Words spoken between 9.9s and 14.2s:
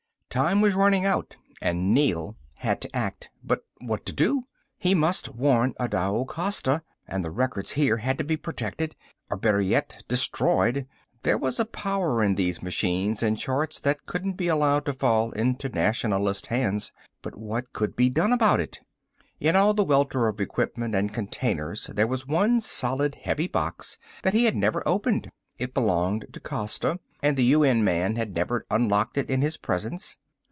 destroyed. There was a power in these machines and charts that